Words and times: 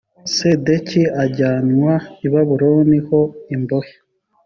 sedekiya 0.35 1.09
ajyanwa 1.23 1.93
i 2.25 2.27
babuloni 2.31 2.97
ho 3.07 3.19
imbohe 3.55 3.93